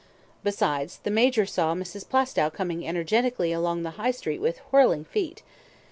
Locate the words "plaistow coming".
2.09-2.87